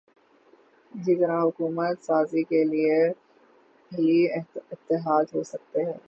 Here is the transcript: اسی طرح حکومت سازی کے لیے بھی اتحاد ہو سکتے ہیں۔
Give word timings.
اسی 0.91 1.15
طرح 1.15 1.39
حکومت 1.41 2.03
سازی 2.03 2.43
کے 2.43 2.63
لیے 2.63 2.97
بھی 3.91 4.13
اتحاد 4.33 5.25
ہو 5.35 5.43
سکتے 5.43 5.83
ہیں۔ 5.83 5.99